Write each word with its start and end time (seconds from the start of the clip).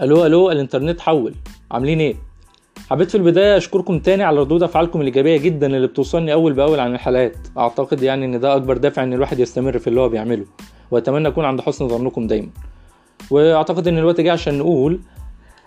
ألو 0.00 0.26
ألو 0.26 0.50
الانترنت 0.50 1.00
حول. 1.00 1.34
عاملين 1.70 2.00
إيه؟ 2.00 2.16
حبيت 2.90 3.10
في 3.10 3.16
البداية 3.16 3.56
أشكركم 3.56 3.98
تاني 3.98 4.22
على 4.22 4.40
ردود 4.40 4.62
أفعالكم 4.62 5.00
الإيجابية 5.00 5.36
جدا 5.36 5.66
اللي 5.66 5.86
بتوصلني 5.86 6.32
أول 6.32 6.52
بأول 6.52 6.80
عن 6.80 6.94
الحلقات. 6.94 7.36
أعتقد 7.58 8.02
يعني 8.02 8.24
إن 8.24 8.40
ده 8.40 8.56
أكبر 8.56 8.76
دافع 8.76 9.02
إن 9.02 9.12
الواحد 9.12 9.38
يستمر 9.38 9.78
في 9.78 9.86
اللي 9.86 10.00
هو 10.00 10.08
بيعمله 10.08 10.44
وأتمنى 10.90 11.28
أكون 11.28 11.44
عند 11.44 11.60
حسن 11.60 11.88
ظنكم 11.88 12.26
دايما. 12.26 12.48
وأعتقد 13.30 13.88
إن 13.88 13.98
الوقت 13.98 14.20
جه 14.20 14.32
عشان 14.32 14.58
نقول 14.58 15.00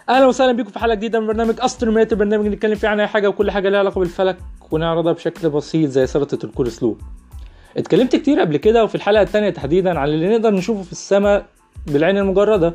أهلا 0.10 0.28
وسهلا 0.28 0.52
بيكم 0.52 0.70
في 0.70 0.80
حلقة 0.80 0.96
جديدة 0.96 1.20
من 1.20 1.28
برنامج 1.28 1.56
استروميت 1.60 2.14
البرنامج 2.14 2.46
اللي 2.46 2.56
نتكلم 2.56 2.76
فيه 2.76 2.88
عن 2.88 3.00
أي 3.00 3.08
حاجة 3.08 3.28
وكل 3.30 3.52
حاجة 3.52 3.70
ليها 3.70 3.80
علاقة 3.80 4.00
بالفلك 4.00 4.38
ونعرضها 4.72 5.12
بشكل 5.14 5.50
بسيط 5.50 5.90
زي 5.90 6.08
سلطة 6.08 6.46
الكول 6.46 6.72
سلو. 6.72 6.98
اتكلمت 7.78 8.16
كتير 8.16 8.40
قبل 8.40 8.58
كده 8.58 8.84
وفي 8.84 8.96
الحلقة 8.96 9.22
الثانية 9.22 9.50
تحديدا 9.50 10.00
عن 10.00 10.10
اللي 10.10 10.30
نقدر 10.30 10.54
نشوفه 10.54 10.84
في 10.84 10.92
السماء 10.92 11.46
بالعين 11.88 12.18
المجردة. 12.18 12.74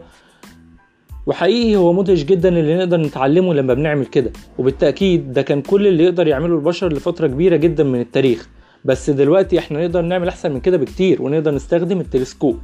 وحقيقي 1.26 1.76
هو 1.76 1.92
مدهش 1.92 2.24
جدا 2.24 2.48
اللي 2.48 2.76
نقدر 2.76 2.96
نتعلمه 2.96 3.54
لما 3.54 3.74
بنعمل 3.74 4.06
كده. 4.06 4.32
وبالتأكيد 4.58 5.32
ده 5.32 5.42
كان 5.42 5.62
كل 5.62 5.86
اللي 5.86 6.04
يقدر 6.04 6.26
يعمله 6.26 6.54
البشر 6.54 6.92
لفترة 6.92 7.26
كبيرة 7.26 7.56
جدا 7.56 7.84
من 7.84 8.00
التاريخ. 8.00 8.48
بس 8.84 9.10
دلوقتي 9.10 9.58
إحنا 9.58 9.80
نقدر 9.80 10.02
نعمل 10.02 10.28
أحسن 10.28 10.52
من 10.52 10.60
كده 10.60 10.76
بكتير 10.76 11.22
ونقدر 11.22 11.54
نستخدم 11.54 12.00
التلسكوب. 12.00 12.58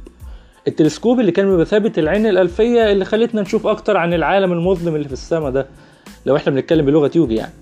التلسكوب 0.67 1.19
اللي 1.19 1.31
كان 1.31 1.45
بمثابة 1.45 1.91
العين 1.97 2.25
الألفية 2.25 2.91
اللي 2.91 3.05
خلتنا 3.05 3.41
نشوف 3.41 3.67
أكتر 3.67 3.97
عن 3.97 4.13
العالم 4.13 4.51
المظلم 4.51 4.95
اللي 4.95 5.07
في 5.07 5.13
السماء 5.13 5.51
ده 5.51 5.67
لو 6.25 6.35
إحنا 6.35 6.51
بنتكلم 6.53 6.85
بلغة 6.85 7.11
يوجي 7.15 7.35
يعني. 7.35 7.53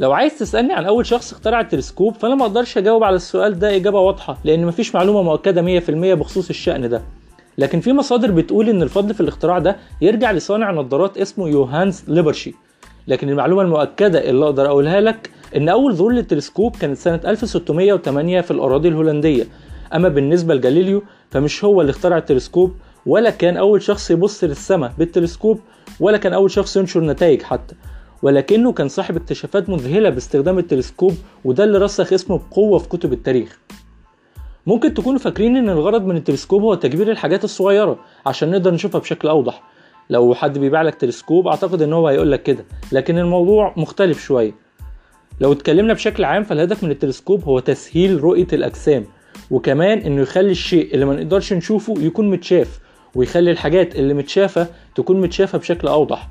لو 0.00 0.12
عايز 0.12 0.38
تسألني 0.38 0.72
عن 0.72 0.84
أول 0.84 1.06
شخص 1.06 1.32
اخترع 1.32 1.60
التلسكوب 1.60 2.14
فأنا 2.14 2.34
ما 2.34 2.42
أقدرش 2.42 2.78
أجاوب 2.78 3.04
على 3.04 3.16
السؤال 3.16 3.58
ده 3.58 3.76
إجابة 3.76 4.00
واضحة 4.00 4.38
لأن 4.44 4.66
مفيش 4.66 4.94
معلومة 4.94 5.22
مؤكدة 5.22 5.80
100% 5.80 5.90
بخصوص 5.90 6.48
الشأن 6.48 6.88
ده. 6.88 7.02
لكن 7.58 7.80
في 7.80 7.92
مصادر 7.92 8.30
بتقول 8.30 8.68
إن 8.68 8.82
الفضل 8.82 9.14
في 9.14 9.20
الاختراع 9.20 9.58
ده 9.58 9.76
يرجع 10.00 10.32
لصانع 10.32 10.70
نظارات 10.72 11.18
اسمه 11.18 11.48
يوهانز 11.48 12.02
ليبرشي. 12.08 12.54
لكن 13.08 13.28
المعلومة 13.28 13.62
المؤكدة 13.62 14.30
اللي 14.30 14.44
أقدر 14.44 14.66
أقولها 14.66 15.00
لك 15.00 15.30
إن 15.56 15.68
أول 15.68 15.94
ظهور 15.94 16.12
للتلسكوب 16.12 16.76
كانت 16.76 16.98
سنة 16.98 17.20
1608 17.26 18.40
في 18.40 18.50
الأراضي 18.50 18.88
الهولندية. 18.88 19.44
أما 19.94 20.08
بالنسبة 20.08 20.54
لجاليليو 20.54 21.02
فمش 21.30 21.64
هو 21.64 21.80
اللي 21.80 21.90
اخترع 21.90 22.16
التلسكوب 22.18 22.74
ولا 23.06 23.30
كان 23.30 23.56
أول 23.56 23.82
شخص 23.82 24.10
يبص 24.10 24.44
للسماء 24.44 24.92
بالتلسكوب 24.98 25.60
ولا 26.00 26.16
كان 26.18 26.32
أول 26.32 26.50
شخص 26.50 26.76
ينشر 26.76 27.00
نتائج 27.00 27.42
حتى. 27.42 27.74
ولكنه 28.22 28.72
كان 28.72 28.88
صاحب 28.88 29.16
اكتشافات 29.16 29.70
مذهلة 29.70 30.10
باستخدام 30.10 30.58
التلسكوب 30.58 31.14
وده 31.44 31.64
اللي 31.64 31.78
رسخ 31.78 32.12
اسمه 32.12 32.40
بقوة 32.50 32.78
في 32.78 32.88
كتب 32.88 33.12
التاريخ. 33.12 33.58
ممكن 34.66 34.94
تكونوا 34.94 35.18
فاكرين 35.18 35.56
إن 35.56 35.68
الغرض 35.68 36.04
من 36.06 36.16
التلسكوب 36.16 36.62
هو 36.62 36.74
تكبير 36.74 37.10
الحاجات 37.10 37.44
الصغيرة 37.44 37.98
عشان 38.26 38.50
نقدر 38.50 38.74
نشوفها 38.74 39.00
بشكل 39.00 39.28
أوضح. 39.28 39.62
لو 40.10 40.34
حد 40.34 40.58
بيبيع 40.58 40.82
لك 40.82 40.94
تلسكوب 40.94 41.46
أعتقد 41.46 41.82
إن 41.82 41.92
هو 41.92 42.08
هيقول 42.08 42.36
كده 42.36 42.64
لكن 42.92 43.18
الموضوع 43.18 43.74
مختلف 43.76 44.24
شوية. 44.24 44.52
لو 45.40 45.52
اتكلمنا 45.52 45.92
بشكل 45.92 46.24
عام 46.24 46.42
فالهدف 46.42 46.84
من 46.84 46.90
التلسكوب 46.90 47.44
هو 47.44 47.58
تسهيل 47.58 48.24
رؤية 48.24 48.46
الأجسام 48.52 49.04
وكمان 49.50 49.98
إنه 49.98 50.22
يخلي 50.22 50.50
الشيء 50.50 50.94
اللي 50.94 51.04
ما 51.04 51.14
نقدرش 51.14 51.52
نشوفه 51.52 51.94
يكون 51.98 52.30
متشاف 52.30 52.80
ويخلي 53.14 53.50
الحاجات 53.50 53.96
اللي 53.96 54.14
متشافة 54.14 54.66
تكون 54.94 55.20
متشافة 55.20 55.58
بشكل 55.58 55.88
أوضح. 55.88 56.28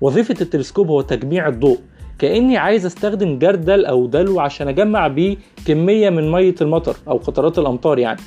وظيفة 0.00 0.36
التلسكوب 0.40 0.88
هو 0.88 1.00
تجميع 1.00 1.48
الضوء 1.48 1.78
كأني 2.18 2.56
عايز 2.56 2.86
أستخدم 2.86 3.38
جردل 3.38 3.84
أو 3.84 4.06
دلو 4.06 4.40
عشان 4.40 4.68
أجمع 4.68 5.08
بيه 5.08 5.36
كمية 5.66 6.10
من 6.10 6.32
مية 6.32 6.54
المطر 6.60 6.96
أو 7.08 7.16
قطرات 7.16 7.58
الأمطار 7.58 7.98
يعني. 7.98 8.20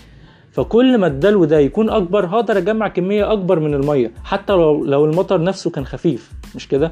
فكل 0.51 0.97
ما 0.97 1.07
الدلو 1.07 1.45
ده 1.45 1.59
يكون 1.59 1.89
أكبر 1.89 2.25
هقدر 2.25 2.57
أجمع 2.57 2.87
كمية 2.87 3.31
أكبر 3.31 3.59
من 3.59 3.73
المية 3.73 4.11
حتى 4.23 4.53
لو 4.53 4.85
لو 4.85 5.05
المطر 5.05 5.43
نفسه 5.43 5.69
كان 5.69 5.85
خفيف 5.85 6.31
مش 6.55 6.67
كده؟ 6.67 6.91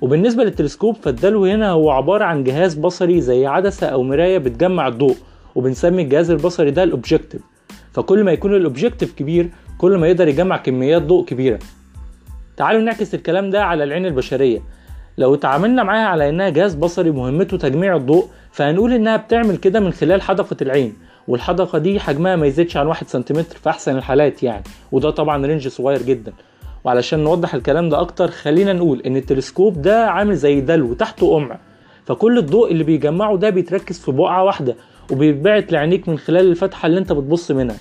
وبالنسبة 0.00 0.44
للتلسكوب 0.44 0.96
فالدلو 0.96 1.44
هنا 1.44 1.70
هو 1.70 1.90
عبارة 1.90 2.24
عن 2.24 2.44
جهاز 2.44 2.74
بصري 2.74 3.20
زي 3.20 3.46
عدسة 3.46 3.86
أو 3.86 4.02
مراية 4.02 4.38
بتجمع 4.38 4.88
الضوء 4.88 5.16
وبنسمي 5.54 6.02
الجهاز 6.02 6.30
البصري 6.30 6.70
ده 6.70 6.82
ال 6.82 6.88
objective 6.88 7.42
فكل 7.92 8.24
ما 8.24 8.32
يكون 8.32 8.54
ال 8.54 8.60
objective 8.60 9.14
كبير 9.14 9.50
كل 9.78 9.96
ما 9.98 10.06
يقدر 10.06 10.28
يجمع 10.28 10.56
كميات 10.56 11.02
ضوء 11.02 11.24
كبيرة. 11.24 11.58
تعالوا 12.56 12.80
نعكس 12.80 13.14
الكلام 13.14 13.50
ده 13.50 13.64
على 13.64 13.84
العين 13.84 14.06
البشرية. 14.06 14.60
لو 15.18 15.34
اتعاملنا 15.34 15.82
معاها 15.82 16.06
على 16.08 16.28
إنها 16.28 16.48
جهاز 16.48 16.74
بصري 16.74 17.10
مهمته 17.10 17.56
تجميع 17.56 17.96
الضوء 17.96 18.26
فهنقول 18.52 18.92
إنها 18.92 19.16
بتعمل 19.16 19.56
كده 19.56 19.80
من 19.80 19.92
خلال 19.92 20.22
حدقة 20.22 20.56
العين. 20.62 20.94
والحدقة 21.28 21.78
دي 21.78 22.00
حجمها 22.00 22.36
ما 22.36 22.46
يزيدش 22.46 22.76
عن 22.76 22.86
واحد 22.86 23.08
سنتيمتر 23.08 23.56
في 23.56 23.70
أحسن 23.70 23.96
الحالات 23.96 24.42
يعني. 24.42 24.64
وده 24.92 25.10
طبعا 25.10 25.46
range 25.46 25.68
صغير 25.68 26.02
جدا. 26.02 26.32
وعلشان 26.84 27.24
نوضح 27.24 27.54
الكلام 27.54 27.88
ده 27.88 28.00
أكتر 28.00 28.28
خلينا 28.28 28.72
نقول 28.72 29.00
إن 29.06 29.16
التلسكوب 29.16 29.82
ده 29.82 30.06
عامل 30.10 30.36
زي 30.36 30.60
دلو 30.60 30.94
تحته 30.94 31.34
قمع. 31.34 31.58
فكل 32.06 32.38
الضوء 32.38 32.72
اللي 32.72 32.84
بيجمعه 32.84 33.36
ده 33.36 33.50
بيتركز 33.50 33.98
في 33.98 34.12
بقعة 34.12 34.44
واحدة 34.44 34.74
وبيتبعت 35.12 35.72
لعينيك 35.72 36.08
من 36.08 36.18
خلال 36.18 36.50
الفتحة 36.50 36.86
اللي 36.86 36.98
أنت 37.00 37.12
بتبص 37.12 37.50
منها. 37.50 37.76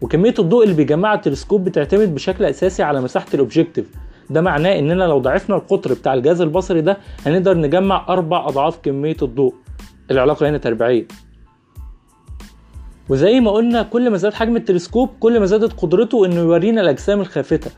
وكمية 0.00 0.34
الضوء 0.38 0.64
اللي 0.64 0.74
بيجمعها 0.74 1.14
التلسكوب 1.14 1.64
بتعتمد 1.64 2.14
بشكل 2.14 2.44
أساسي 2.44 2.82
على 2.82 3.00
مساحة 3.00 3.26
ال 3.34 3.39
objective 3.39 3.86
ده 4.30 4.40
معناه 4.40 4.78
إننا 4.78 5.04
لو 5.04 5.18
ضعفنا 5.18 5.56
القطر 5.56 5.92
بتاع 5.94 6.14
الجهاز 6.14 6.40
البصري 6.40 6.80
ده 6.80 6.98
هنقدر 7.26 7.56
نجمع 7.56 8.06
أربع 8.08 8.48
أضعاف 8.48 8.78
كمية 8.78 9.16
الضوء. 9.22 9.54
العلاقة 10.10 10.48
هنا 10.48 10.58
تربيعية. 10.58 11.06
وزي 13.08 13.40
ما 13.40 13.50
قلنا 13.50 13.82
كل 13.82 14.10
ما 14.10 14.16
زاد 14.16 14.34
حجم 14.34 14.56
التلسكوب 14.56 15.10
كل 15.20 15.40
ما 15.40 15.46
زادت 15.46 15.72
قدرته 15.72 16.26
إنه 16.26 16.36
يورينا 16.36 16.80
الأجسام 16.80 17.20
الخافتة. 17.20 17.70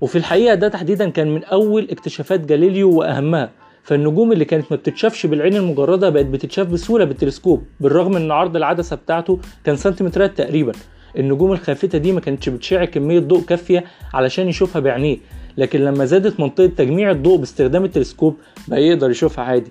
وفي 0.00 0.18
الحقيقة 0.18 0.54
ده 0.54 0.68
تحديدا 0.68 1.10
كان 1.10 1.34
من 1.34 1.44
أول 1.44 1.88
اكتشافات 1.90 2.40
جاليليو 2.40 2.90
وأهمها. 2.90 3.50
فالنجوم 3.82 4.32
اللي 4.32 4.44
كانت 4.44 4.64
ما 4.70 4.76
بتتشافش 4.76 5.26
بالعين 5.26 5.56
المجردة 5.56 6.10
بقت 6.10 6.26
بتتشاف 6.26 6.66
بسهولة 6.68 7.04
بالتلسكوب 7.04 7.64
بالرغم 7.80 8.16
إن 8.16 8.30
عرض 8.30 8.56
العدسة 8.56 8.96
بتاعته 8.96 9.38
كان 9.64 9.76
سنتيمترات 9.76 10.38
تقريبا. 10.38 10.72
النجوم 11.18 11.52
الخافتة 11.52 11.98
دي 11.98 12.12
ما 12.12 12.20
كانتش 12.20 12.48
بتشع 12.48 12.84
كمية 12.84 13.20
ضوء 13.20 13.42
كافية 13.42 13.84
علشان 14.14 14.48
يشوفها 14.48 14.80
بعينيه. 14.80 15.18
لكن 15.58 15.80
لما 15.80 16.04
زادت 16.04 16.40
منطقة 16.40 16.66
تجميع 16.66 17.10
الضوء 17.10 17.38
باستخدام 17.38 17.84
التلسكوب 17.84 18.36
بقى 18.68 18.82
يقدر 18.82 19.10
يشوفها 19.10 19.44
عادي. 19.44 19.70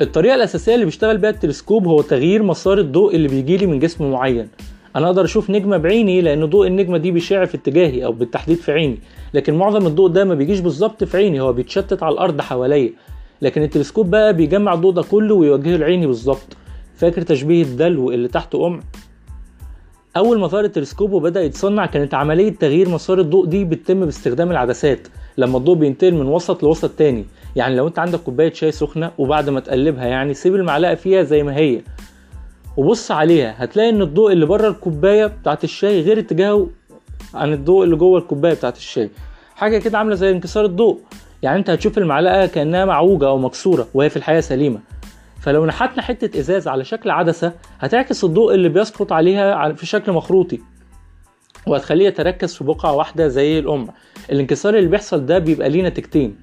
الطريقة 0.00 0.34
الأساسية 0.34 0.74
اللي 0.74 0.84
بيشتغل 0.84 1.18
بيها 1.18 1.30
التلسكوب 1.30 1.86
هو 1.86 2.02
تغيير 2.02 2.42
مسار 2.42 2.78
الضوء 2.78 3.16
اللي 3.16 3.28
بيجيلي 3.28 3.66
من 3.66 3.78
جسم 3.78 4.10
معين. 4.10 4.48
أنا 4.96 5.06
أقدر 5.06 5.24
أشوف 5.24 5.50
نجمة 5.50 5.76
بعيني 5.76 6.20
لأن 6.20 6.44
ضوء 6.44 6.66
النجمة 6.66 6.98
دي 6.98 7.10
بيشع 7.10 7.44
في 7.44 7.56
اتجاهي 7.56 8.04
أو 8.04 8.12
بالتحديد 8.12 8.56
في 8.56 8.72
عيني. 8.72 8.98
لكن 9.34 9.54
معظم 9.54 9.86
الضوء 9.86 10.08
ده 10.08 10.24
ما 10.24 10.34
بيجيش 10.34 10.60
بالظبط 10.60 11.04
في 11.04 11.16
عيني 11.16 11.40
هو 11.40 11.52
بيتشتت 11.52 12.02
على 12.02 12.12
الأرض 12.12 12.40
حواليا. 12.40 12.92
لكن 13.42 13.62
التلسكوب 13.62 14.10
بقى 14.10 14.34
بيجمع 14.36 14.74
الضوء 14.74 14.92
ده 14.92 15.02
كله 15.02 15.34
ويوجهه 15.34 15.76
لعيني 15.76 16.06
بالظبط. 16.06 16.56
فاكر 16.96 17.22
تشبيه 17.22 17.62
الدلو 17.62 18.10
اللي 18.10 18.28
تحته 18.28 18.62
قمع 18.64 18.80
أول 20.16 20.38
ما 20.38 20.46
ظهر 20.46 20.64
التلسكوب 20.64 21.12
وبدأ 21.12 21.42
يتصنع 21.42 21.86
كانت 21.86 22.14
عملية 22.14 22.54
تغيير 22.54 22.88
مسار 22.88 23.20
الضوء 23.20 23.46
دي 23.46 23.64
بتتم 23.64 24.00
باستخدام 24.04 24.50
العدسات 24.50 25.08
لما 25.38 25.58
الضوء 25.58 25.74
بينتقل 25.74 26.14
من 26.14 26.26
وسط 26.26 26.62
لوسط 26.62 26.90
تاني. 26.90 27.24
يعني 27.56 27.76
لو 27.76 27.88
أنت 27.88 27.98
عندك 27.98 28.20
كوباية 28.20 28.52
شاي 28.52 28.72
سخنة 28.72 29.10
وبعد 29.18 29.50
ما 29.50 29.60
تقلبها 29.60 30.06
يعني 30.06 30.34
سيب 30.34 30.54
المعلقة 30.54 30.94
فيها 30.94 31.22
زي 31.22 31.42
ما 31.42 31.56
هي. 31.56 31.80
وبص 32.76 33.10
عليها 33.10 33.54
هتلاقي 33.58 33.88
إن 33.88 34.02
الضوء 34.02 34.32
اللي 34.32 34.46
بره 34.46 34.68
الكوباية 34.68 35.26
بتاعت 35.26 35.64
الشاي 35.64 36.00
غير 36.00 36.18
اتجاهه 36.18 36.68
عن 37.34 37.52
الضوء 37.52 37.84
اللي 37.84 37.96
جوه 37.96 38.18
الكوباية 38.18 38.54
بتاعت 38.54 38.76
الشاي. 38.76 39.10
حاجة 39.56 39.78
كده 39.78 39.98
عاملة 39.98 40.14
زي 40.14 40.30
انكسار 40.30 40.64
الضوء. 40.64 41.00
يعني 41.42 41.58
أنت 41.58 41.70
هتشوف 41.70 41.98
المعلقة 41.98 42.46
كأنها 42.46 42.84
معوجة 42.84 43.26
أو 43.26 43.38
مكسورة 43.38 43.88
وهي 43.94 44.10
في 44.10 44.16
الحقيقة 44.16 44.40
سليمة. 44.40 44.80
فلو 45.42 45.66
نحتنا 45.66 46.02
حتة 46.02 46.38
إزاز 46.38 46.68
على 46.68 46.84
شكل 46.84 47.10
عدسة 47.10 47.52
هتعكس 47.80 48.24
الضوء 48.24 48.54
اللي 48.54 48.68
بيسقط 48.68 49.12
عليها 49.12 49.72
في 49.72 49.86
شكل 49.86 50.12
مخروطي. 50.12 50.60
وهتخليه 51.66 52.06
يتركز 52.06 52.54
في 52.54 52.64
بقعة 52.64 52.92
واحدة 52.92 53.28
زي 53.28 53.58
القمع 53.58 53.88
الانكسار 54.32 54.74
اللي 54.74 54.88
بيحصل 54.88 55.26
ده 55.26 55.38
بيبقى 55.38 55.68
ليه 55.68 55.82
نتيجتين. 55.82 56.36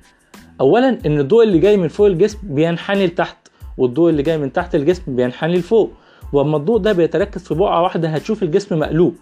اولا 0.62 0.97
إن 1.06 1.19
الضوء 1.19 1.44
اللي 1.44 1.59
جاي 1.59 1.77
من 1.77 1.88
فوق 1.88 2.07
الجسم 2.07 2.38
بينحني 2.44 3.06
لتحت 3.06 3.38
والضوء 3.77 4.09
اللي 4.09 4.24
جاي 4.24 4.38
من 4.38 4.53
تحت 4.53 4.75
الجسم 4.75 5.15
بينحني 5.15 5.57
لفوق. 5.57 5.91
وأما 6.33 6.57
الضوء 6.57 6.77
ده 6.77 6.91
بيتركز 6.91 7.44
في 7.44 7.53
بقعة 7.53 7.81
واحدة 7.81 8.09
هتشوف 8.09 8.44
الجسم 8.44 8.79
مقلوب. 8.79 9.15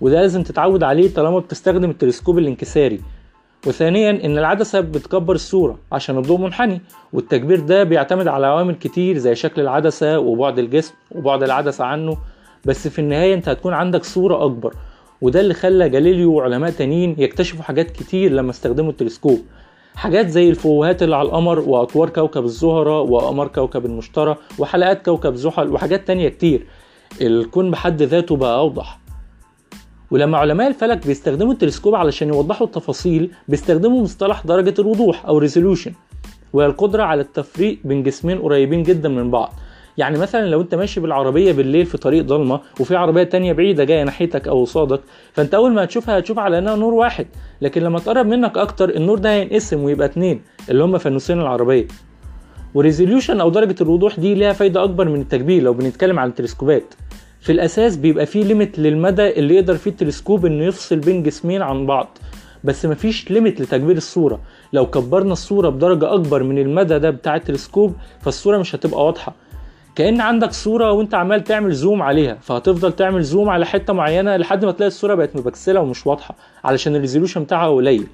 وده 0.00 0.20
لازم 0.20 0.42
تتعود 0.42 0.82
عليه 0.82 1.14
طالما 1.14 1.38
بتستخدم 1.38 1.90
التلسكوب 1.90 2.38
الانكساري. 2.38 3.00
وثانيا 3.66 4.10
إن 4.10 4.38
العدسة 4.38 4.80
بتكبر 4.80 5.34
الصورة 5.34 5.78
عشان 5.92 6.18
الضوء 6.18 6.38
منحني 6.38 6.80
والتكبير 7.12 7.60
ده 7.60 7.84
بيعتمد 7.84 8.28
على 8.28 8.46
عوامل 8.46 8.74
كتير 8.74 9.18
زي 9.18 9.34
شكل 9.34 9.60
العدسة 9.62 10.18
وبعد 10.18 10.58
الجسم 10.58 10.94
وبعد 11.14 11.42
العدسة 11.42 11.84
عنه 11.84 12.16
بس 12.64 12.88
في 12.88 12.98
النهاية 12.98 13.34
أنت 13.34 13.48
هتكون 13.48 13.72
عندك 13.72 14.04
صورة 14.04 14.44
أكبر 14.44 14.74
وده 15.20 15.40
اللي 15.40 15.54
خلى 15.54 15.88
جاليليو 15.88 16.32
وعلماء 16.32 16.70
تانيين 16.70 17.14
يكتشفوا 17.18 17.62
حاجات 17.62 17.90
كتير 17.90 18.32
لما 18.32 18.50
استخدموا 18.50 18.90
التلسكوب. 18.90 19.38
حاجات 19.94 20.28
زي 20.28 20.50
الفوهات 20.50 21.02
اللي 21.02 21.16
على 21.16 21.28
القمر 21.28 21.58
وأطوار 21.58 22.08
كوكب 22.10 22.44
الزهرة 22.44 23.00
واقمار 23.00 23.48
كوكب 23.48 23.86
المشتري 23.86 24.36
وحلقات 24.58 25.04
كوكب 25.04 25.34
زحل 25.34 25.68
وحاجات 25.72 26.06
تانية 26.06 26.28
كتير. 26.28 26.66
الكون 27.20 27.70
بحد 27.70 28.02
ذاته 28.02 28.36
بقى 28.36 28.58
أوضح. 28.58 28.98
ولما 30.14 30.38
علماء 30.38 30.68
الفلك 30.68 31.06
بيستخدموا 31.06 31.52
التلسكوب 31.52 31.94
علشان 31.94 32.28
يوضحوا 32.28 32.66
التفاصيل 32.66 33.30
بيستخدموا 33.48 34.02
مصطلح 34.02 34.46
درجة 34.46 34.74
الوضوح 34.78 35.26
أو 35.26 35.38
resolution 35.38 35.92
وهي 36.52 36.66
القدرة 36.66 37.02
على 37.02 37.20
التفريق 37.20 37.78
بين 37.84 38.02
جسمين 38.02 38.38
قريبين 38.38 38.82
جدا 38.82 39.08
من 39.08 39.30
بعض. 39.30 39.54
يعني 39.98 40.18
مثلا 40.18 40.46
لو 40.46 40.60
أنت 40.60 40.74
ماشي 40.74 41.00
بالعربية 41.00 41.52
بالليل 41.52 41.86
في 41.86 41.98
طريق 41.98 42.24
ضلمة 42.24 42.60
وفي 42.80 42.96
عربية 42.96 43.22
تانية 43.22 43.52
بعيدة 43.52 43.84
جاية 43.84 44.02
ناحيتك 44.04 44.48
أو 44.48 44.64
قصادك 44.64 45.00
فأنت 45.32 45.54
أول 45.54 45.72
ما 45.72 45.84
هتشوفها 45.84 46.18
هتشوف 46.18 46.38
على 46.38 46.58
إنها 46.58 46.76
نور 46.76 46.94
واحد. 46.94 47.26
لكن 47.60 47.82
لما 47.82 47.98
تقرب 47.98 48.26
منك 48.26 48.58
أكتر 48.58 48.88
النور 48.90 49.18
ده 49.18 49.32
هينقسم 49.32 49.84
ويبقى 49.84 50.06
اتنين 50.06 50.42
اللي 50.70 50.84
هم 50.84 50.98
فانوسين 50.98 51.40
العربية. 51.40 51.86
و 52.74 52.80
resolution 52.80 53.40
أو 53.40 53.50
درجة 53.50 53.76
الوضوح 53.80 54.20
دي 54.20 54.34
ليها 54.34 54.52
فايدة 54.52 54.84
أكبر 54.84 55.08
من 55.08 55.20
التكبير 55.20 55.62
لو 55.62 55.72
بنتكلم 55.74 56.18
عن 56.18 56.28
التلسكوبات. 56.28 56.94
في 57.44 57.52
الأساس 57.52 57.96
بيبقى 57.96 58.26
فيه 58.26 58.44
limit 58.44 58.78
للمدى 58.78 59.30
اللي 59.38 59.54
يقدر 59.54 59.76
فيه 59.76 59.90
التلسكوب 59.90 60.46
إنه 60.46 60.64
يفصل 60.64 60.96
بين 60.96 61.22
جسمين 61.22 61.62
عن 61.62 61.86
بعض. 61.86 62.18
بس 62.64 62.86
مفيش 62.86 63.30
limit 63.30 63.60
لتكبير 63.60 63.96
الصورة. 63.96 64.40
لو 64.72 64.86
كبرنا 64.86 65.32
الصورة 65.32 65.68
بدرجة 65.68 66.14
أكبر 66.14 66.42
من 66.42 66.58
المدى 66.58 66.98
ده 66.98 67.10
بتاع 67.10 67.36
التلسكوب 67.36 67.94
فالصورة 68.20 68.58
مش 68.58 68.74
هتبقى 68.74 69.04
واضحة. 69.04 69.34
كأن 69.94 70.20
عندك 70.20 70.52
صورة 70.52 70.92
وأنت 70.92 71.14
عمال 71.14 71.44
تعمل 71.44 71.72
zoom 71.72 72.02
عليها 72.02 72.34
فهتفضل 72.34 72.92
تعمل 72.92 73.22
zoom 73.22 73.48
على 73.48 73.66
حتة 73.66 73.92
معينة 73.92 74.36
لحد 74.36 74.64
ما 74.64 74.72
تلاقي 74.72 74.88
الصورة 74.88 75.14
بقت 75.14 75.36
مبكسلة 75.36 75.80
ومش 75.80 76.06
واضحة 76.06 76.34
علشان 76.64 76.94
ال 76.96 77.00
resolution 77.00 77.42
بتاعها 77.42 77.68
قليل. 77.70 78.06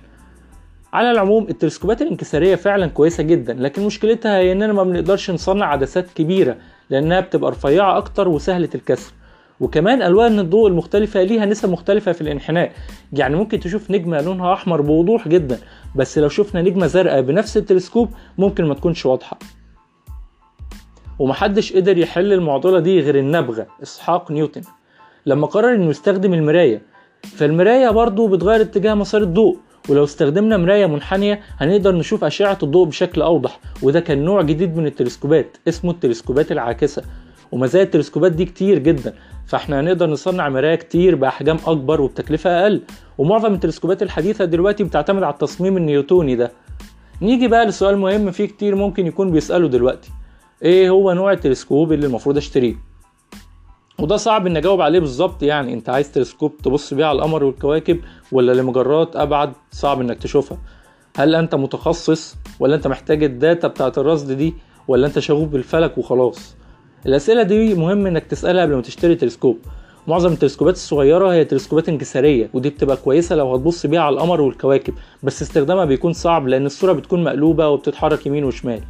على 0.92 1.10
العموم 1.10 1.46
التلسكوبات 1.48 2.02
الانكسارية 2.02 2.54
فعلا 2.54 2.86
كويسة 2.86 3.22
جدا 3.22 3.54
لكن 3.54 3.82
مشكلتها 3.82 4.38
هي 4.38 4.52
إننا 4.52 4.72
ما 4.72 4.82
بنقدرش 4.84 5.30
نصنع 5.30 5.66
عدسات 5.66 6.06
كبيرة 6.14 6.56
لأنها 6.90 7.20
بتبقى 7.20 7.50
رفيعة 7.50 7.96
أكتر 7.98 8.28
وسهلة 8.28 8.68
الكسر. 8.74 9.12
وكمان 9.60 10.02
ألوان 10.02 10.38
الضوء 10.38 10.68
المختلفة 10.68 11.22
ليها 11.22 11.46
نسب 11.46 11.70
مختلفة 11.70 12.12
في 12.12 12.20
الانحناء. 12.20 12.72
يعني 13.12 13.36
ممكن 13.36 13.60
تشوف 13.60 13.90
نجمة 13.90 14.20
لونها 14.20 14.52
أحمر 14.52 14.80
بوضوح 14.80 15.28
جدا 15.28 15.58
بس 15.96 16.18
لو 16.18 16.28
شفنا 16.28 16.62
نجمة 16.62 16.86
زرقاء 16.86 17.20
بنفس 17.20 17.56
التلسكوب 17.56 18.08
ممكن 18.38 18.64
ما 18.64 18.74
تكونش 18.74 19.06
واضحة. 19.06 19.38
ومحدش 21.18 21.72
قدر 21.72 21.98
يحل 21.98 22.32
المعضلة 22.32 22.80
دي 22.80 23.00
غير 23.00 23.18
النبغة 23.18 23.66
إسحاق 23.82 24.30
نيوتن. 24.30 24.62
لما 25.26 25.46
قرر 25.46 25.74
إنه 25.74 25.90
يستخدم 25.90 26.34
المراية 26.34 26.82
فالمراية 27.22 27.90
برضو 27.90 28.28
بتغير 28.28 28.60
اتجاه 28.60 28.94
مسار 28.94 29.22
الضوء. 29.22 29.58
ولو 29.88 30.04
استخدمنا 30.04 30.56
مراية 30.56 30.86
منحنية 30.86 31.40
هنقدر 31.56 31.94
نشوف 31.94 32.24
أشعة 32.24 32.58
الضوء 32.62 32.86
بشكل 32.86 33.22
أوضح 33.22 33.60
وده 33.82 34.00
كان 34.00 34.24
نوع 34.24 34.42
جديد 34.42 34.76
من 34.76 34.86
التلسكوبات 34.86 35.56
اسمه 35.68 35.90
التلسكوبات 35.90 36.52
العاكسة. 36.52 37.02
ومزايا 37.52 37.84
التلسكوبات 37.84 38.32
دي 38.32 38.44
كتير 38.44 38.78
جدا 38.78 39.14
فإحنا 39.46 39.80
هنقدر 39.80 40.10
نصنع 40.10 40.48
مرايا 40.48 40.76
كتير 40.76 41.14
بأحجام 41.14 41.56
أكبر 41.66 42.00
وبتكلفه 42.00 42.62
أقل. 42.62 42.82
ومعظم 43.18 43.54
التلسكوبات 43.54 44.02
الحديثة 44.02 44.44
دلوقتي 44.44 44.84
بتعتمد 44.84 45.22
على 45.22 45.32
التصميم 45.32 45.76
النيوتوني 45.76 46.36
ده. 46.36 46.52
نيجي 47.22 47.48
بقى 47.48 47.66
لسؤال 47.66 47.98
مهم 47.98 48.30
فيه 48.30 48.44
كتير 48.46 48.74
ممكن 48.74 49.06
يكون 49.06 49.30
بيسأله 49.30 49.68
دلوقتي. 49.68 50.10
إيه 50.62 50.90
هو 50.90 51.12
نوع 51.12 51.32
التلسكوب 51.32 51.92
اللي 51.92 52.06
المفروض 52.06 52.36
أشتريه؟ 52.36 52.74
وده 53.98 54.16
صعب 54.16 54.46
ان 54.46 54.56
أجاوب 54.56 54.80
عليه 54.80 55.00
بالظبط 55.00 55.42
يعني. 55.42 55.72
أنت 55.74 55.88
عايز 55.88 56.12
تلسكوب 56.12 56.56
تبص 56.58 56.94
بيه 56.94 57.04
على 57.04 57.16
القمر 57.18 57.44
والكواكب 57.44 58.00
ولا 58.32 58.52
لمجرات 58.52 59.16
أبعد؟ 59.16 59.52
صعب 59.70 60.00
إنك 60.00 60.18
تشوفها. 60.18 60.58
هل 61.16 61.34
أنت 61.34 61.54
متخصص 61.54 62.36
ولا 62.60 62.74
أنت 62.74 62.86
محتاج 62.86 63.24
ال 63.24 63.33
data 63.33 63.68
بتاعت 63.68 63.98
الرصد 63.98 64.32
دي 64.32 64.54
ولا 64.88 65.06
أنت 65.06 65.18
شغوف 65.18 65.48
بالفلك 65.48 65.98
وخلاص؟ 65.98 66.56
الأسئلة 67.06 67.42
دي 67.42 67.74
مهم 67.74 68.06
إنك 68.06 68.26
تسألها 68.26 68.62
قبل 68.62 68.74
ما 68.74 68.82
تشتري 68.82 69.14
تلسكوب. 69.14 69.58
معظم 70.08 70.32
التلسكوبات 70.32 70.74
الصغيرة 70.74 71.32
هي 71.32 71.44
تلسكوبات 71.44 71.88
انكسارية 71.88 72.50
ودي 72.54 72.70
بتبقى 72.70 72.96
كويسة 72.96 73.36
لو 73.36 73.54
هتبص 73.54 73.86
بيها 73.86 74.00
على 74.00 74.14
القمر 74.14 74.40
والكواكب 74.40 74.94
بس 75.22 75.42
استخدامها 75.42 75.84
بيكون 75.84 76.12
صعب 76.12 76.48
لأن 76.48 76.66
الصورة 76.66 76.92
بتكون 76.92 77.24
مقلوبة 77.24 77.68
وبتتحرك 77.68 78.26
يمين 78.26 78.44
وشمال. 78.44 78.80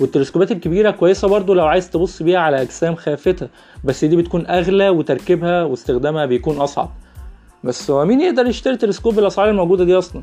والتلسكوبات 0.00 0.52
الكبيرة 0.52 0.90
كويسة 0.90 1.28
برضو 1.28 1.54
لو 1.54 1.66
عايز 1.66 1.90
تبص 1.90 2.22
بيها 2.22 2.38
على 2.38 2.62
أجسام 2.62 2.94
خافته 2.94 3.48
بس 3.84 4.04
دي 4.04 4.16
بتكون 4.16 4.46
أغلى 4.46 4.88
وتركيبها 4.88 5.62
واستخدامها 5.64 6.26
بيكون 6.26 6.56
أصعب. 6.56 6.90
بس 7.64 7.90
هو 7.90 8.04
مين 8.04 8.20
يقدر 8.20 8.46
يشتري 8.46 8.76
تلسكوب 8.76 9.14
بالأسعار 9.14 9.50
الموجودة 9.50 9.84
دي 9.84 9.98
أصلا؟ 9.98 10.22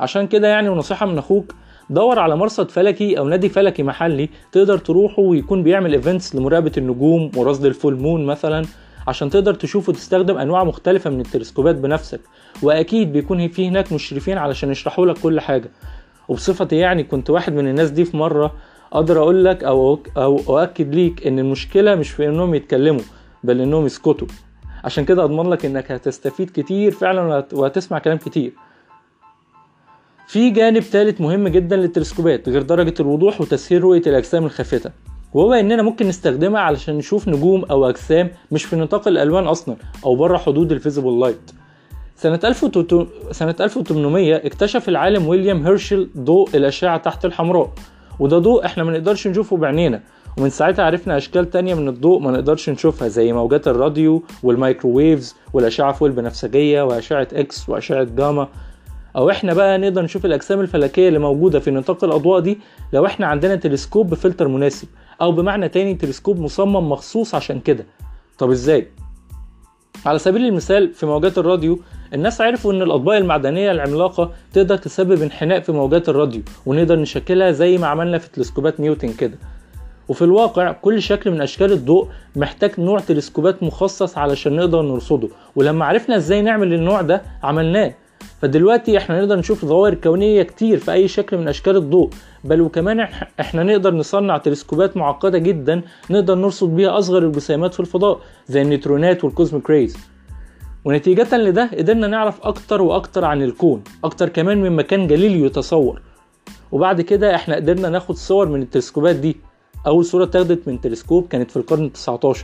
عشان 0.00 0.26
كده 0.26 0.48
يعني 0.48 0.68
ونصيحة 0.68 1.06
من 1.06 1.18
أخوك 1.18 1.54
دور 1.90 2.18
على 2.18 2.36
مرصد 2.36 2.70
فلكي 2.70 3.18
أو 3.18 3.28
نادي 3.28 3.48
فلكي 3.48 3.82
محلي 3.82 4.28
تقدر 4.52 4.78
تروحه 4.78 5.22
ويكون 5.22 5.62
بيعمل 5.62 5.92
events 5.92 6.34
لمراقبة 6.34 6.72
النجوم 6.78 7.30
ورصد 7.36 7.64
ال 7.64 7.70
full 7.70 7.96
moon 7.96 8.26
مثلا 8.26 8.64
عشان 9.08 9.30
تقدر 9.30 9.54
تشوف 9.54 9.88
وتستخدم 9.88 10.38
أنواع 10.38 10.64
مختلفة 10.64 11.10
من 11.10 11.20
التلسكوبات 11.20 11.74
بنفسك. 11.74 12.20
وأكيد 12.62 13.12
بيكون 13.12 13.48
في 13.48 13.68
هناك 13.68 13.92
مشرفين 13.92 14.38
علشان 14.38 14.70
يشرحوا 14.70 15.06
لك 15.06 15.18
كل 15.18 15.40
حاجة. 15.40 15.70
وبصفتي 16.28 16.76
يعني 16.76 17.04
كنت 17.04 17.30
واحد 17.30 17.52
من 17.52 17.68
الناس 17.68 17.90
دي 17.90 18.04
في 18.04 18.16
مرة 18.16 18.54
أقدر 18.92 19.18
أقول 19.18 19.44
لك 19.44 19.64
أو 19.64 19.98
أو 20.16 20.40
أؤكد 20.48 20.94
ليك 20.94 21.26
إن 21.26 21.38
المشكلة 21.38 21.94
مش 21.94 22.10
في 22.10 22.28
إنهم 22.28 22.54
يتكلموا 22.54 23.02
بل 23.44 23.60
إنهم 23.60 23.86
يسكتوا. 23.86 24.28
عشان 24.84 25.04
كده 25.04 25.24
أضمن 25.24 25.50
لك 25.50 25.64
إنك 25.64 25.92
هتستفيد 25.92 26.50
كتير 26.50 26.92
فعلا 26.92 27.46
وهتسمع 27.52 27.98
كلام 27.98 28.16
كتير. 28.18 28.52
في 30.26 30.50
جانب 30.50 30.82
ثالث 30.82 31.20
مهم 31.20 31.48
جدا 31.48 31.76
للتلسكوبات 31.76 32.48
غير 32.48 32.62
درجة 32.62 32.94
الوضوح 33.00 33.40
وتسهيل 33.40 33.82
رؤية 33.84 34.02
الأجسام 34.06 34.44
الخافتة. 34.44 34.90
وهو 35.34 35.52
إننا 35.52 35.82
ممكن 35.82 36.08
نستخدمها 36.08 36.60
علشان 36.60 36.94
نشوف 36.98 37.28
نجوم 37.28 37.64
أو 37.64 37.88
أجسام 37.88 38.30
مش 38.52 38.64
في 38.64 38.76
نطاق 38.76 39.08
الألوان 39.08 39.46
أصلا 39.46 39.76
أو 40.04 40.16
بره 40.16 40.36
حدود 40.38 40.72
ال 40.72 40.78
visible 40.78 41.20
light. 41.20 41.50
سنة 42.16 42.40
1800 42.44 44.36
اكتشف 44.36 44.88
العالم 44.88 45.28
ويليام 45.28 45.66
هيرشل 45.66 46.08
ضوء 46.18 46.48
الأشعة 46.54 46.98
تحت 46.98 47.24
الحمراء. 47.24 47.70
وده 48.20 48.38
ضوء 48.38 48.64
إحنا 48.64 48.84
ما 48.84 48.92
نقدرش 48.92 49.26
نشوفه 49.26 49.56
بعينينا. 49.56 50.00
ومن 50.38 50.50
ساعتها 50.50 50.84
عرفنا 50.84 51.16
أشكال 51.16 51.50
تانية 51.50 51.74
من 51.74 51.88
الضوء 51.88 52.20
ما 52.20 52.30
نقدرش 52.30 52.70
نشوفها 52.70 53.08
زي 53.08 53.32
موجات 53.32 53.68
الراديو 53.68 54.22
وال 54.42 54.58
microwaves 54.58 55.36
والأشعة 55.52 55.92
فوق 55.92 56.08
البنفسجية 56.08 56.82
وأشعة 56.82 57.28
إكس 57.32 57.68
وأشعة 57.68 58.04
جاما 58.04 58.48
أو 59.16 59.30
إحنا 59.30 59.54
بقى 59.54 59.78
نقدر 59.78 60.02
نشوف 60.02 60.26
الأجسام 60.26 60.60
الفلكية 60.60 61.08
اللي 61.08 61.18
موجودة 61.18 61.60
في 61.60 61.70
نطاق 61.70 62.04
الأضواء 62.04 62.40
دي 62.40 62.58
لو 62.92 63.06
إحنا 63.06 63.26
عندنا 63.26 63.54
تلسكوب 63.54 64.10
بفلتر 64.10 64.48
مناسب 64.48 64.88
أو 65.20 65.32
بمعنى 65.32 65.68
تاني 65.68 65.94
تلسكوب 65.94 66.40
مصمم 66.40 66.90
مخصوص 66.90 67.34
عشان 67.34 67.60
كده. 67.60 67.86
طب 68.38 68.50
إزاي؟ 68.50 68.88
على 70.06 70.18
سبيل 70.18 70.46
المثال 70.46 70.94
في 70.94 71.06
موجات 71.06 71.38
الراديو 71.38 71.78
الناس 72.14 72.40
عرفوا 72.40 72.72
إن 72.72 72.82
الأطباق 72.82 73.16
المعدنية 73.16 73.70
العملاقة 73.70 74.32
تقدر 74.52 74.76
تسبب 74.76 75.22
انحناء 75.22 75.60
في 75.60 75.72
موجات 75.72 76.08
الراديو 76.08 76.42
ونقدر 76.66 76.98
نشكلها 76.98 77.50
زي 77.50 77.78
ما 77.78 77.86
عملنا 77.86 78.18
في 78.18 78.30
تلسكوبات 78.30 78.80
نيوتن 78.80 79.12
كده. 79.12 79.38
وفي 80.08 80.22
الواقع 80.22 80.72
كل 80.72 81.02
شكل 81.02 81.30
من 81.30 81.40
أشكال 81.40 81.72
الضوء 81.72 82.08
محتاج 82.36 82.80
نوع 82.80 83.00
تلسكوبات 83.00 83.62
مخصص 83.62 84.18
علشان 84.18 84.56
نقدر 84.56 84.82
نرصده. 84.82 85.28
ولما 85.56 85.84
عرفنا 85.84 86.16
إزاي 86.16 86.42
نعمل 86.42 86.74
النوع 86.74 87.00
ده 87.00 87.22
عملناه. 87.42 87.94
فدلوقتي 88.42 88.98
إحنا 88.98 89.20
نقدر 89.20 89.38
نشوف 89.38 89.64
ظواهر 89.64 89.94
كونية 89.94 90.42
كتير 90.42 90.78
في 90.78 90.92
أي 90.92 91.08
شكل 91.08 91.38
من 91.38 91.48
أشكال 91.48 91.76
الضوء. 91.76 92.10
بل 92.44 92.60
وكمان 92.60 93.00
إحنا 93.40 93.62
نقدر 93.62 93.94
نصنع 93.94 94.38
تلسكوبات 94.38 94.96
معقدة 94.96 95.38
جدا 95.38 95.82
نقدر 96.10 96.34
نرصد 96.34 96.76
بيها 96.76 96.98
أصغر 96.98 97.22
الجسيمات 97.22 97.74
في 97.74 97.80
الفضاء 97.80 98.20
زي 98.48 98.62
النيوترونات 98.62 99.24
وال 99.24 99.36
cosmic 99.36 99.70
rays. 99.70 99.96
ونتيجة 100.84 101.36
لده 101.36 101.70
قدرنا 101.78 102.06
نعرف 102.06 102.40
أكتر 102.42 102.82
وأكتر 102.82 103.24
عن 103.24 103.42
الكون 103.42 103.82
أكتر 104.04 104.28
كمان 104.28 104.58
مما 104.58 104.82
كان 104.82 105.06
جاليليو 105.06 105.44
يتصور. 105.44 106.00
وبعد 106.72 107.00
كده 107.00 107.34
إحنا 107.34 107.54
قدرنا 107.54 107.88
ناخد 107.88 108.14
صور 108.14 108.48
من 108.48 108.62
التلسكوبات 108.62 109.16
دي. 109.16 109.36
أول 109.86 110.04
صورة 110.04 110.24
اتاخدت 110.24 110.68
من 110.68 110.80
تلسكوب 110.80 111.28
كانت 111.28 111.50
في 111.50 111.56
القرن 111.56 111.90
ال19 111.90 112.36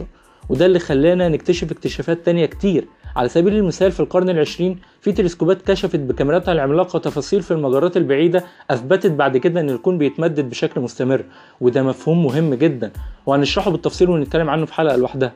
وده 0.49 0.67
اللي 0.67 0.79
خلانا 0.79 1.29
نكتشف 1.29 1.71
اكتشافات 1.73 2.27
تانية 2.27 2.47
كتير. 2.47 2.89
على 3.16 3.28
سبيل 3.28 3.54
المثال 3.54 3.92
في 3.92 4.00
القرن 4.00 4.31
العشرين 4.31 4.78
في 5.00 5.12
تلسكوبات 5.12 5.62
كشفت 5.62 5.97
بكاميراتها 5.97 6.52
العملاقة 6.52 6.99
تفاصيل 6.99 7.42
في 7.42 7.50
المجرات 7.50 7.97
البعيدة 7.97 8.45
أثبتت 8.71 9.11
بعد 9.11 9.37
كده 9.37 9.61
إن 9.61 9.71
الكون 9.71 9.99
بيتمدد 9.99 10.50
بشكل 10.50 10.81
مستمر 10.81 11.25
وده 11.61 11.83
مفهوم 11.83 12.25
مهم 12.25 12.54
جدا 12.54 12.92
وهنشرحه 13.26 13.71
بالتفصيل 13.71 14.11
ونتكلم 14.11 14.50
عنه 14.50 14.66
في 14.66 14.75
حلقة 14.75 14.97
لوحدها. 14.97 15.33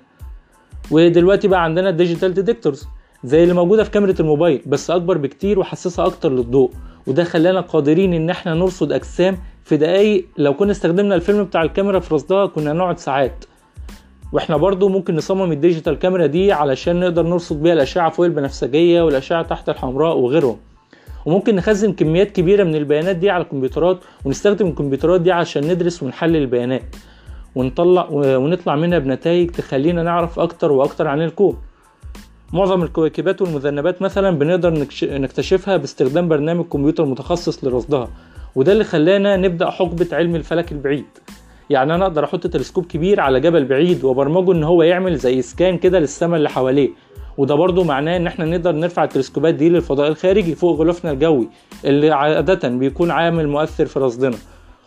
ودلوقتي 0.91 1.49
بقى 1.49 1.65
عندنا 1.65 1.89
ال 1.89 1.94
digital 1.94 2.35
detectors 2.35 2.87
زي 3.25 3.43
اللي 3.43 3.55
موجودة 3.55 3.85
في 3.85 3.91
كاميرا 3.91 4.15
الموبايل 4.21 4.63
بس 4.67 4.91
أكبر 4.91 5.19
بكتير 5.19 5.59
وحساسة 5.59 6.07
أكتر 6.07 6.33
للضوء. 6.33 6.71
وده 7.07 7.25
خلانا 7.25 7.61
قادرين 7.61 8.15
إن 8.15 8.31
إحنا 8.31 8.55
نرصد 8.55 8.93
أجسام 8.93 9.39
في 9.65 9.77
دقايق 9.77 10.27
لو 10.39 10.55
كنا 10.55 10.71
استخدمنا 10.73 11.15
الفيلم 11.15 11.45
بتاع 11.45 11.63
الكاميرا 11.63 12.01
في 12.01 12.15
رصدها 12.15 12.47
كنا 12.47 12.73
نقعد 12.73 12.99
ساعات. 12.99 13.45
وإحنا 14.33 14.57
برضو 14.57 14.89
ممكن 14.89 15.17
نصمم 15.17 15.53
الديجيتال 15.53 15.99
كاميرا 15.99 16.27
دي 16.27 16.53
علشان 16.53 17.01
نقدر 17.01 17.23
نرصد 17.23 17.63
بيها 17.63 17.73
الأشعة 17.73 18.11
فوق 18.11 18.27
البنفسجية 18.27 19.03
والأشعة 19.03 19.43
تحت 19.43 19.69
الحمراء 19.69 20.17
وغيرهم. 20.17 20.57
وممكن 21.27 21.57
نخزن 21.57 21.93
كميات 21.93 22.31
كبيرة 22.31 22.65
من 22.65 22.75
البيانات 22.75 23.17
دي 23.17 23.31
على 23.31 23.43
الكمبيوترات 23.43 23.99
ونستخدم 24.25 24.67
الكمبيوترات 24.67 25.21
دي 25.21 25.33
عشان 25.33 25.69
ندرس 25.69 26.03
ونحلل 26.03 26.37
البيانات. 26.37 26.97
ونطلع 27.55 28.09
ونطلع 28.11 28.77
منها 28.77 28.99
بنتائج 28.99 29.51
تخلينا 29.51 30.03
نعرف 30.03 30.39
أكتر 30.39 30.73
وأكتر 30.73 31.09
عن 31.09 31.23
الكون. 31.23 31.57
معظم 32.53 32.83
الكويكبات 32.83 33.43
والمذنبات 33.43 34.03
مثلا 34.03 34.31
بنقدر 34.31 34.87
نكتشفها 35.03 35.77
باستخدام 35.77 36.29
برنامج 36.29 36.65
كمبيوتر 36.65 37.05
متخصص 37.05 37.65
لرصدها. 37.65 38.09
وده 38.55 38.73
اللي 38.73 38.85
خلانا 38.85 39.37
نبدأ 39.37 39.71
حقبة 39.71 40.09
علم 40.13 40.37
الفلك 40.37 40.73
البعيد. 40.73 41.05
يعني 41.71 41.95
أنا 41.95 42.05
أقدر 42.05 42.25
أحط 42.25 42.47
تلسكوب 42.47 42.87
كبير 42.87 43.21
على 43.21 43.41
جبل 43.41 43.65
بعيد 43.65 44.05
وابرمجه 44.05 44.53
ان 44.53 44.65
هو 44.65 44.83
يعمل 44.83 45.17
زي 45.17 45.43
scan 45.43 45.79
كده 45.79 45.99
للسماء 45.99 46.37
اللي 46.37 46.51
حواليه. 46.51 46.91
وده 47.39 47.55
برضو 47.55 47.85
معناه 47.85 48.17
ان 48.17 48.27
إحنا 48.27 48.45
نقدر 48.45 48.73
نرفع 48.73 49.05
التلسكوبات 49.05 49.55
دي 49.55 49.69
للفضاء 49.69 50.09
الخارجي 50.09 50.55
فوق 50.55 50.79
غلافنا 50.79 51.11
الجوي 51.11 51.49
اللي 51.85 52.11
عادة 52.11 52.69
بيكون 52.69 53.11
عامل 53.11 53.49
مؤثر 53.49 53.87
في 53.87 53.99
رصدنا 53.99 54.37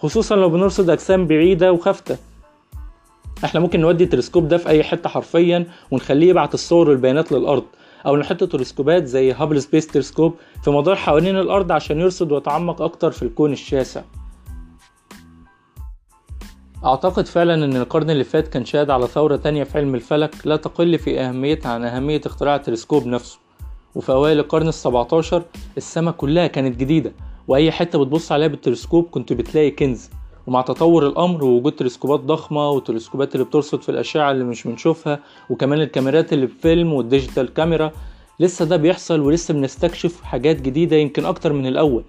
خصوصا 0.02 0.36
لو 0.36 0.50
بنرصد 0.50 0.90
أجسام 0.90 1.28
بعيدة 1.28 1.72
وخافتة. 1.72 2.18
إحنا 3.44 3.60
ممكن 3.60 3.80
نودي 3.82 4.04
التلسكوب 4.04 4.48
ده 4.48 4.58
في 4.58 4.70
أي 4.70 4.84
حتة 4.84 5.10
حرفيا 5.10 5.66
ونخليه 5.92 6.30
يبعت 6.30 6.54
الصور 6.54 6.90
والبيانات 6.90 7.32
للأرض 7.32 7.64
أو 8.06 8.18
نحط 8.18 8.44
تلسكوبات 8.44 9.06
زي 9.06 9.32
Hubble 9.32 9.62
Space 9.62 9.88
Telescope 9.88 10.36
في 10.64 10.72
مدار 10.72 10.96
حوالين 10.96 11.38
الأرض 11.38 11.72
عشان 11.72 12.00
يرصد 12.00 12.32
ويتعمق 12.32 12.82
أكتر 12.82 13.12
في 13.12 13.24
الكون 13.24 13.52
الشاسع. 13.52 14.02
أعتقد 16.86 17.26
فعلا 17.28 17.54
أن 17.54 17.76
القرن 17.76 18.10
اللي 18.10 18.24
فات 18.24 18.48
كان 18.48 18.66
شاهد 18.66 18.90
على 18.90 19.08
ثورة 19.08 19.36
تانية 19.36 19.64
في 19.64 19.78
علم 19.78 19.96
الفلك 19.96 20.36
لا 20.46 20.56
تقل 20.56 21.00
في 21.00 21.20
أهميتها 21.20 21.72
عن 21.72 21.84
أهمية 21.84 22.22
اختراع 22.26 22.56
التلسكوب 22.56 23.08
نفسه. 23.08 23.40
وفي 23.96 24.12
أوائل 24.12 24.40
القرن 24.40 24.68
السبعتاشر 24.68 25.44
السماء 25.78 26.14
كلها 26.14 26.48
كانت 26.48 26.80
جديدة 26.80 27.12
وأي 27.48 27.72
حتة 27.72 28.00
بتبص 28.00 28.32
عليها 28.32 28.48
بالتلسكوب 28.48 29.08
كنت 29.12 29.34
بتلاقي 29.34 29.72
كنز. 29.72 30.10
ومع 30.48 30.62
تطور 30.62 31.08
الأمر 31.08 31.44
ووجود 31.44 31.72
تلسكوبات 31.72 32.20
ضخمة 32.20 32.70
وتلسكوبات 32.70 33.36
اللي 33.36 33.46
بترصد 33.46 33.82
في 33.82 33.90
الأشعة 33.90 34.32
اللي 34.32 34.44
مش 34.44 34.68
بنشوفها 34.68 35.20
وكمان 35.50 35.82
الكاميرات 35.82 36.34
اللي 36.34 36.46
بفيلم 36.46 36.94
وال 36.94 37.07
digital 37.07 37.54
camera 37.54 37.92
لسه 38.40 38.66
ده 38.66 38.78
بيحصل 38.78 39.20
ولسه 39.20 39.54
بنستكشف 39.54 40.22
حاجات 40.24 40.62
جديدة 40.62 40.96
يمكن 40.96 41.26
أكتر 41.26 41.54
من 41.54 41.68
الأول. 41.68 42.04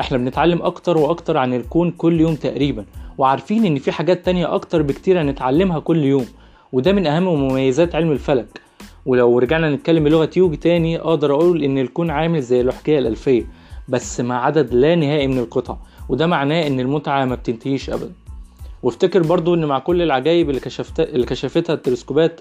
إحنا 0.00 0.18
بنتعلم 0.18 0.62
أكتر 0.62 0.98
وأكتر 0.98 1.36
عن 1.36 1.54
الكون 1.54 1.90
كل 1.90 2.20
يوم 2.20 2.34
تقريبا. 2.34 2.84
وعارفين 3.18 3.64
إن 3.64 3.78
في 3.78 3.92
حاجات 3.92 4.24
تانية 4.24 4.54
أكتر 4.54 4.82
بكتير 4.82 5.20
هنتعلمها 5.20 5.78
كل 5.78 6.04
يوم 6.04 6.26
وده 6.72 6.92
من 6.92 7.06
أهم 7.06 7.24
مميزات 7.24 7.94
علم 7.94 8.12
الفلك. 8.12 8.60
ولو 9.06 9.38
رجعنا 9.38 9.70
نتكلم 9.74 10.04
بلغة 10.04 10.30
يوجي 10.36 10.56
تاني 10.56 10.98
أقدر 10.98 11.34
أقول 11.34 11.62
إن 11.62 11.78
الكون 11.78 12.10
عامل 12.10 12.42
زي 12.42 12.60
الأحجية 12.60 12.98
الألفية 12.98 13.44
بس 13.88 14.20
مع 14.20 14.44
عدد 14.44 14.74
لا 14.74 14.94
نهائي 14.94 15.26
من 15.26 15.38
القطع 15.38 15.76
وده 16.08 16.26
معناه 16.26 16.66
إن 16.66 16.80
المتعة 16.80 17.24
ما 17.24 17.34
بتنتهيش 17.34 17.90
ابدا. 17.90 18.12
وافتكر 18.82 19.22
برضو 19.22 19.54
إن 19.54 19.64
مع 19.64 19.78
كل 19.78 20.02
العجائب 20.02 20.50
اللي, 20.50 20.60
كشفت... 20.60 21.00
اللي 21.00 21.26
كشفتها 21.26 21.74
التلسكوبات 21.74 22.40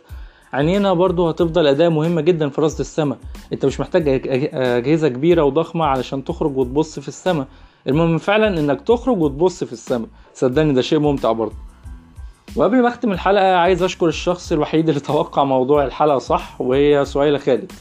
عينينا 0.53 0.93
برضو 0.93 1.27
هتفضل 1.29 1.67
أداة 1.67 1.89
مهمة 1.89 2.21
جدا 2.21 2.49
في 2.49 2.61
رصد 2.61 2.79
السماء. 2.79 3.17
أنت 3.53 3.65
مش 3.65 3.79
محتاج 3.79 4.03
أج- 4.21 4.25
أج- 4.25 4.55
أجهزة 4.55 5.07
كبيرة 5.07 5.43
وضخمة 5.43 5.85
علشان 5.85 6.23
تخرج 6.23 6.57
وتبص 6.57 6.99
في 6.99 7.07
السماء. 7.07 7.47
المهم 7.87 8.17
فعلا 8.17 8.59
إنك 8.59 8.81
تخرج 8.81 9.21
وتبص 9.21 9.63
في 9.63 9.73
السماء. 9.73 10.07
صدقني 10.33 10.73
ده 10.73 10.81
شيء 10.81 10.99
ممتع 10.99 11.31
برضه. 11.31 11.55
وقبل 12.55 12.81
ما 12.81 12.87
أختم 12.87 13.11
الحلقة 13.11 13.55
عايز 13.55 13.83
أشكر 13.83 14.07
الشخص 14.07 14.51
الوحيد 14.51 14.87
اللي 14.89 15.01
توقع 15.09 15.43
موضوع 15.43 15.85
الحلقة 15.85 16.17
صح 16.17 16.61
وهي 16.61 17.05
سهيلة 17.05 17.37
خالد. 17.37 17.71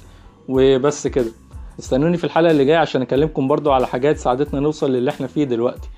وبس 0.48 1.06
كده. 1.06 1.30
استنوني 1.78 2.16
في 2.16 2.24
الحلقة 2.24 2.50
اللي 2.50 2.64
جاية 2.64 2.76
عشان 2.76 3.02
أكلمكم 3.02 3.48
برضو 3.48 3.72
على 3.72 3.86
حاجات 3.86 4.18
ساعدتنا 4.18 4.60
نوصل 4.60 4.92
للي 4.92 5.10
إحنا 5.10 5.26
فيه 5.26 5.44
دلوقتي. 5.44 5.88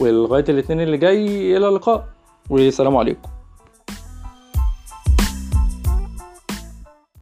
ولغاية 0.00 0.44
الاتنين 0.48 0.80
اللي 0.80 0.96
جاي 0.96 1.56
إلى 1.56 1.68
اللقاء. 1.68 2.08
والسلام 2.50 2.96
عليكم. 2.96 3.28